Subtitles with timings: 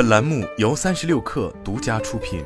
[0.00, 2.42] 本栏目由三十六氪独家出品。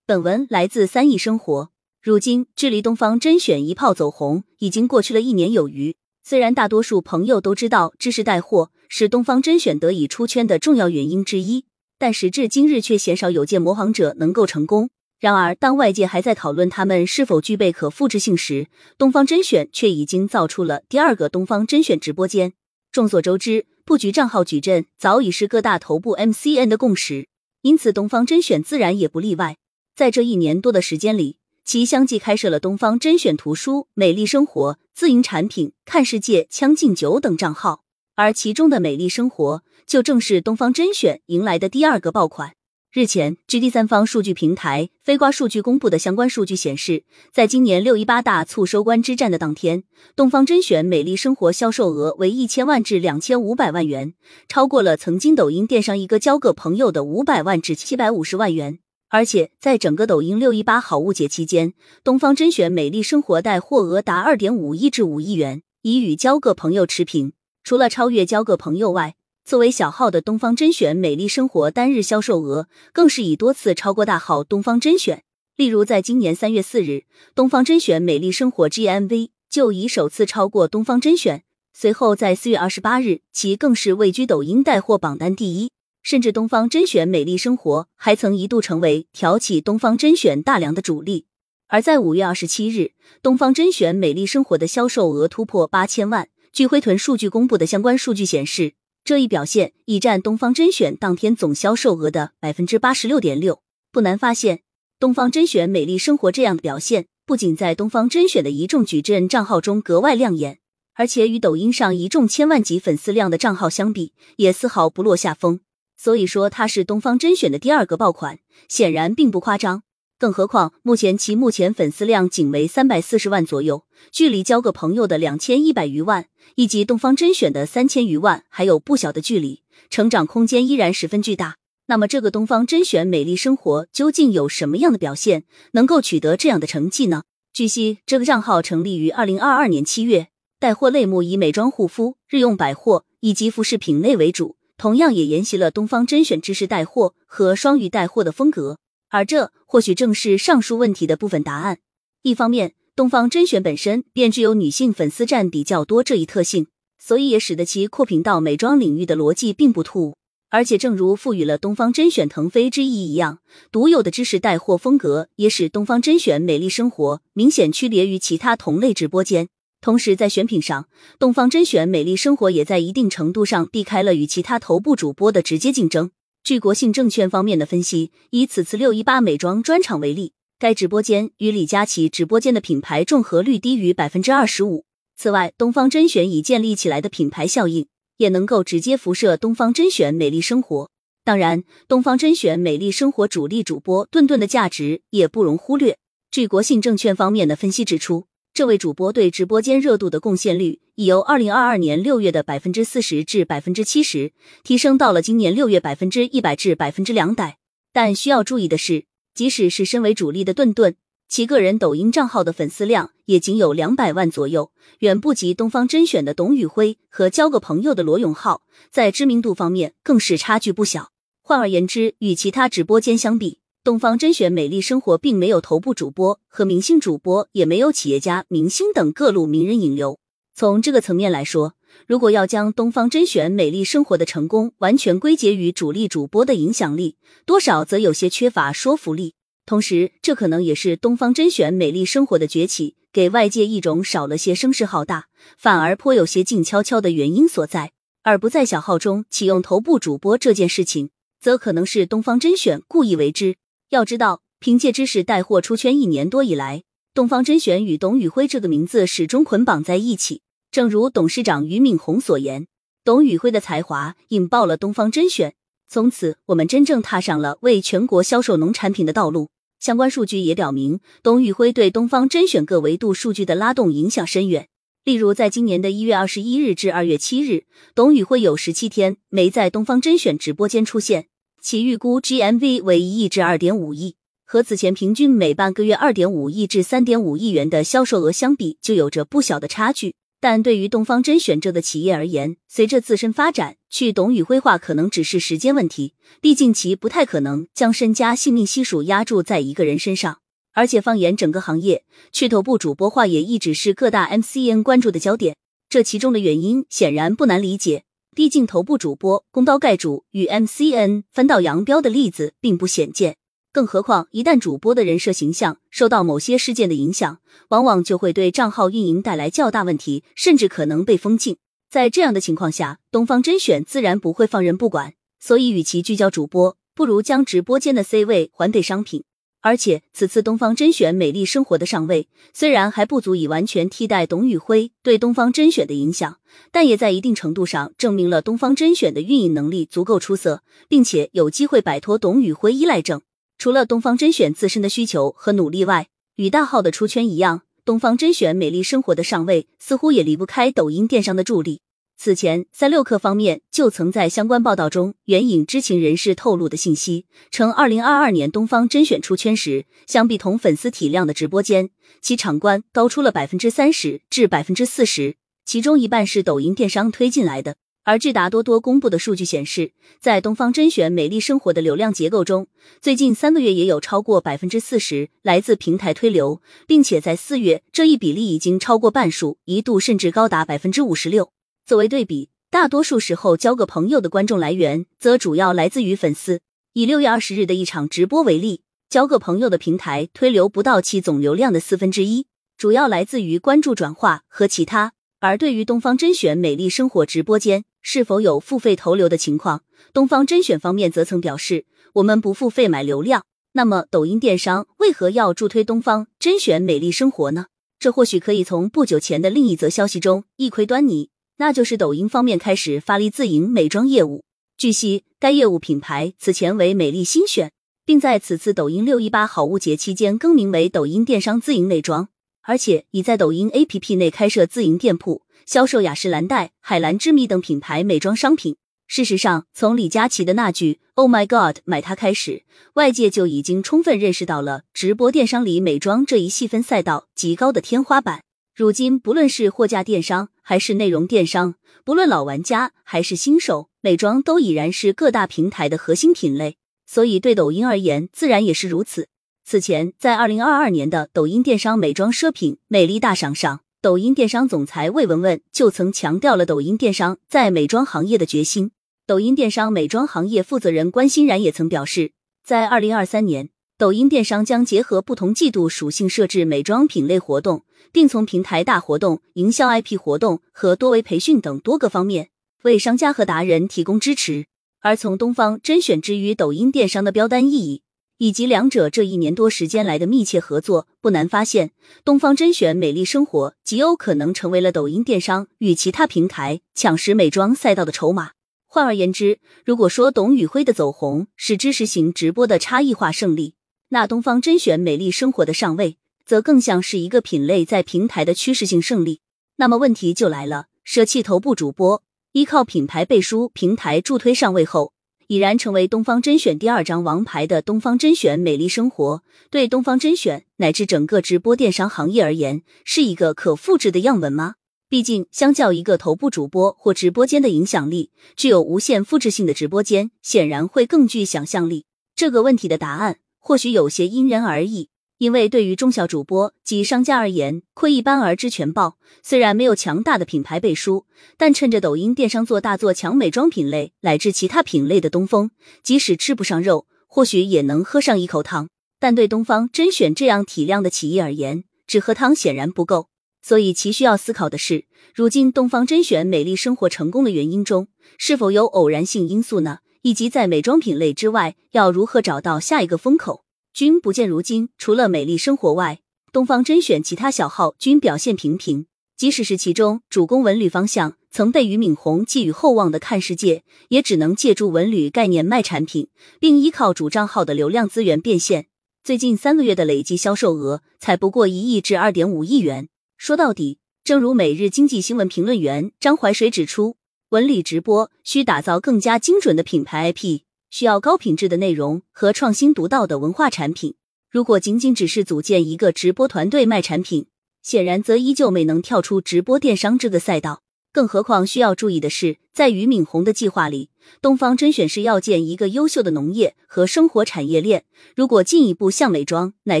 [0.04, 1.70] 本文来自三亿生活。
[2.02, 5.96] 如今，距离东方甄选一炮走红已经过去了一年有余。
[6.22, 11.64] 虽然大多数朋友都知道知识带货是东方甄选得以出圈的重要原因之一，
[11.98, 14.90] 但时至今日却鲜少有见模仿者能够成功。
[15.18, 18.66] 然而，当外界还在讨论他们是否具备可复制性时，
[18.98, 22.52] 东方甄选却已经造出了第二个东方甄选直播间。
[22.96, 27.28] 众所周知，布局账号矩阵早已是各大头部 MCN 的共识，
[27.60, 29.58] 因此东方甄选自然也不例外。
[29.94, 37.82] 在这一年多的时间里，其相继开设了东方甄选图书、美丽生活、自营产品、看世界、将进酒等账号，
[38.14, 42.54] 而其中的美丽生活就正是东方甄选迎来的第二个爆款。
[42.96, 54.14] 日前，据第三方数据平台飞瓜数据公布的相关数据显示，在今年六一八大促收官之战的当天，东方甄选美丽生活销售额为一千万至两千五百万元，
[54.48, 58.78] 超过了曾经抖音电商一个交个朋友的五百万至七百五十万元。
[59.10, 67.34] 而且，在整个抖音六一八好物节期间，东方甄选美丽生活带货额达二点五亿至五亿元，已与交个朋友持平。
[67.62, 69.16] 除了超越交个朋友外，
[69.46, 75.22] 作为小号的东方甄选美丽生活单日销售额更是以多次超过大号东方甄选。
[75.54, 81.44] 例如，在今年三月四日，东方甄选美丽生活 GMV 就已首次超过东方甄选。
[81.72, 85.70] 随后，在四月二十八日，其更是位居抖音带货榜单第一。
[86.02, 91.26] 甚至东方甄选美丽生活还曾一度成为挑起东方甄选大梁的主力。
[91.68, 96.28] 而在五月二十七日，东方甄选美丽生活的销售额突破八千万。
[96.52, 98.72] 据灰豚数据公布的相关数据显示。
[99.06, 103.62] 这一表现已占东方甄选当天总销售额的百分之八十六点六。
[103.92, 104.62] 不难发现，
[104.98, 110.58] 东方甄选美丽生活这样的表现，不仅在东方甄选的一众矩阵账号中格外亮眼，
[110.94, 115.60] 而且与抖音上一众千万级粉丝量的账号相比，也丝毫不落下风。
[115.96, 119.84] 所以说，它是东方甄选的第二个爆款，显然并不夸张。
[120.18, 131.56] 更何况，目前其目前粉丝量仅为三百四十万左右，距离交个朋友的两千一百余万，以及东方甄选的三千余万，还有不小的距离，成长空间依然十分巨大。
[131.88, 137.24] 那么，这个东方甄选美丽生活究竟有什么样的表现，能够取得这样的成绩呢？
[137.52, 140.28] 据悉，这个账号成立于二零二二年七月，
[140.58, 148.78] 带货类目以美妆护肤、日用百货以及服饰品类为主，同样也沿袭了东方甄选知识带货和双语带货的风格。
[149.08, 151.78] 而这或许正是上述问题的部分答案。
[152.22, 156.66] 一方面，东方甄选本身便具有女性粉丝占比较多这一特性，
[156.98, 160.16] 所以也使得其扩品到美妆领域的逻辑并不突兀。
[160.48, 163.40] 而且，正如赋予了东方甄选腾飞之意一样，
[163.72, 169.48] 独有的知识带货风格也使东方甄选美丽生活明显区别于其他同类直播间。
[169.80, 176.12] 同时，在选品上，东方甄选美丽生活也在一定程度上避开了与其他头部主播的直接竞争。
[176.46, 184.84] 据国信证券方面的分析，以此次六一八美妆专场为例，该直播间与李佳琦直播间的品牌重合率低于百分之二十五。
[185.16, 190.88] 此外，东方甄选已建立起来的品牌效应，也能够直接辐射东方甄选美丽生活。
[191.24, 195.98] 当然，东方甄选美丽生活主力主播顿顿的价值也不容忽略。
[196.30, 198.28] 据国信证券方面的分析指出。
[198.56, 204.32] 这位主播对直播间热度的贡献率已由二零二二年六月的百分之四十至百分之七十，
[204.64, 207.58] 提升到了今年六月百分之一百至百分之两百。
[207.92, 210.94] 但需要注意的是，即使是身为主力的顿顿，
[211.28, 221.10] 其个人抖音账号的粉丝量也仅有两百万左右，远不及东方甄选的董宇辉和交个朋友的罗永浩，在知名度方面更是差距不小。
[221.42, 223.58] 换而言之，与其他直播间相比。
[223.86, 230.18] 东方甄选美丽生活并没有头部主播和明星主播，也没有企业家、明星等各路名人引流。
[230.56, 231.74] 从这个层面来说，
[232.08, 239.36] 如果要将东方甄选美丽生活的成功完全归结于主力主播的影响力，多少则有些缺乏说服力。
[239.64, 245.26] 同时，这可能也是东方甄选美丽生活的崛起给外界一种少了些声势浩大，
[245.56, 247.92] 反而颇有些静悄悄的原因所在。
[248.24, 251.10] 而不在小号中启用头部主播这件事情，
[251.40, 253.54] 则可能是东方甄选故意为之。
[253.90, 256.82] 要知道，凭借知识带货出圈一年多以来，
[257.14, 260.42] 东方甄选与董宇辉这个名字始终捆绑在一起。
[260.72, 262.66] 正如董事长俞敏洪所言，
[263.04, 265.54] 董宇辉的才华引爆了东方甄选，
[265.88, 269.50] 从此我们真正踏上了为全国销售农产品的道路。
[269.78, 274.68] 相关数据也表明，董宇辉对东方甄选各维度数据的拉动影响深远。
[275.04, 281.28] 例如，在今年的一月二十一日至二月七日，董宇辉有十七天没在东方甄选直播间出现。
[281.66, 284.14] 其预估 GMV 为一亿至二点五亿，
[284.44, 290.14] 和此前平均每半个月二点五亿至三点五亿元的销售额相比，就有着不小的差距。
[290.40, 296.14] 但对于东方甄选这个企业而言，随着自身发展，去董宇辉化可能只是时间问题。
[296.40, 300.38] 毕竟其不太可能将身家性命悉数压注在一个人身上。
[300.72, 305.56] 而且放眼整个行业，去头部主播化也一直是各大 MCN 关注的焦点。
[305.88, 308.04] 这其中的原因显然不难理解。
[308.36, 313.38] 毕竟头部主播功刀盖主与 MCN 分道扬镳的例子并不鲜见。
[313.72, 317.38] 更何况，一旦主播的人设形象受到某些事件的影响，
[317.70, 321.56] 往往就会对账号运营带来较大问题，甚至可能被封禁。
[321.88, 325.14] 在这样的情况下，东方甄选自然不会放任不管。
[325.40, 329.24] 所以，与其聚焦主播，不如将直播间的 C 位还给商品。
[329.66, 336.38] 而且，此次东方甄选美丽生活的上位，虽然还不足以完全替代董宇辉对东方甄选的影响，
[336.70, 343.22] 但也在一定程度上证明了东方甄选的运营能力足够出色，并且有机会摆脱董宇辉依赖症。
[343.58, 351.80] 除了东方甄选自身的需求和努力外，与大号的出圈一样，东方甄选美丽生活的上位似乎也离不开抖音电商的助力。
[352.18, 361.90] 此前，三六氪方面就曾在相关报道中援引知情人士透露的信息，称二零二二年东方甄选出圈时，相比同粉丝体量的直播间，
[362.22, 365.36] 其场观高出了百分之三十至百分之四十，
[365.66, 367.76] 其中一半是抖音电商推进来的。
[368.04, 372.68] 而智达多多公布的数据显示，在东方甄选美丽生活的流量结构中，
[373.00, 381.50] 最近三个月也有超过百分之四十来自平台推流，并且在四月这一比例已经超过半数，一度甚至高达百分之五十六。
[381.86, 386.60] 作为对比，大多数时候交个朋友的观众来源则主要来自于粉丝。
[386.94, 392.46] 以六月二十日的一场直播为例，交个朋友的平台推流不到其总流量的四分之一，
[392.76, 395.12] 主要来自于关注转化和其他。
[395.38, 399.84] 而对于东方甄选美丽生活直播间，是否有付费投流的情况？
[400.12, 403.44] 东方甄选方面则曾表示，我们不付费买流量。
[403.74, 407.66] 那么，抖音电商为何要助推东方甄选美丽生活呢？
[408.00, 414.44] 这或许可以从不久前的另一则消息中一窥端倪，那就是抖音方面开始发力自营美妆业务。
[414.76, 417.72] 据悉，该业务品牌此前为美丽新选，
[418.04, 422.28] 并在此次抖音六一八好物节期间更名为抖音电商自营美妆，
[422.62, 425.42] 而且已在抖音 APP 内开设自营店铺。
[425.64, 428.76] 销售雅诗兰黛、海蓝之谜等品牌美妆商品。
[429.08, 432.64] 事实上，从李佳琦的那句 “Oh my God，买它”开始，
[432.94, 438.45] 外界就已经充分认识到了直播电商里美妆这一细分赛道极高的天花板。
[438.76, 446.76] 如今，不论是货架电商还是内容电商，不论老玩家还是新手，美妆都已然是各大平台的核心品类。
[447.06, 449.28] 所以，对抖音而言，自然也是如此。
[449.64, 453.80] 此前，在二零二二年的抖音电商美妆奢品美丽大赏上。
[454.02, 458.90] 抖音电商总裁魏文文就曾强调了抖音电商在美妆行业的决心。
[459.26, 462.32] 抖音电商美妆行业负责人关欣然也曾表示，
[462.62, 472.50] 在二零二三年，抖音电商将结合不同季度属性设置美妆品类活动，并从平台大活动、营销 IP 活动和多维培训等多个方面
[472.82, 474.66] 为商家和达人提供支持。
[475.00, 478.02] 而从东方甄选之于抖音电商的标单意义。
[478.38, 481.92] 以及两者这一年多时间来的密切合作，不难发现，
[482.22, 488.50] 东方甄选美丽生活极有可能成为了抖音电商与其他平台抢食美妆赛道的筹码。
[488.86, 493.74] 换而言之，如果说董宇辉的走红是知识型直播的差异化胜利，
[494.10, 499.40] 那东方甄选美丽生活的上位，则更像是一个品类在平台的趋势性胜利。
[499.76, 502.22] 那么问题就来了，舍弃头部主播，
[502.52, 505.12] 依靠品牌背书、平台助推上位后。
[505.48, 514.74] 已然成为东方甄选第二张王牌的东方甄选美丽生活，对东方甄选乃至整个直播电商行业而言，是一个可复制的样本吗？
[515.08, 522.06] 毕竟，相较一个头部主播或直播间的影响力，具有无限复制性的直播间，显然会更具想象力。
[522.34, 525.08] 这个问题的答案或许有些因人而异。
[525.38, 529.18] 因为对于中小主播及商家而言，窥一斑而知全豹。
[529.42, 535.72] 虽然没有强大的品牌背书，但趁着抖音电商做大做强美妆品类乃至其他品类的东风，
[536.04, 538.88] 即使吃不上肉，或许也能喝上一口汤。
[539.18, 543.30] 但对东方甄选这样体量的企业而言，只喝汤显然不够。
[543.60, 548.06] 所以其需要思考的是，如今东方甄选美丽生活成功的原因中，
[548.38, 549.98] 是否有偶然性因素呢？
[550.22, 553.64] 以及在美妆品类之外，要如何找到下一个风口？
[553.92, 556.20] 均不见如今，除了美丽生活外，
[556.52, 559.06] 东方甄选其他小号均表现平平。
[559.36, 568.86] 即使是其中主攻文旅方向，曾被俞敏洪寄予厚望的看世界，也只能借助文旅概念卖产品，并依靠主账号的流量资源变现。
[569.22, 573.08] 最近三个月的累计销售额才不过一亿至二点五亿元。
[573.36, 577.16] 说到底，正如每日经济新闻评论员张怀水指出，
[577.50, 580.62] 文旅直播需打造更加精准的品牌 IP。
[580.90, 584.14] 需要高品质的内容和创新独到的文化产品。
[584.50, 587.46] 如果仅仅只是组建一个直播团队卖产品，
[587.82, 590.82] 显然则依旧没能跳出直播电商这个赛道。
[591.12, 594.10] 更何况需要注意的是，在俞敏洪的计划里，
[594.40, 598.04] 东方甄选是要建一个优秀的农业和生活产业链。
[598.34, 600.00] 如果进一步向美妆乃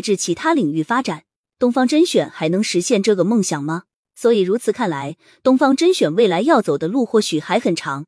[0.00, 1.24] 至其他领域发展，
[1.60, 3.84] 东方甄选还能实现这个梦想吗？
[4.16, 8.06] 所以如此看来，东方甄选未来要走的路或许还很长。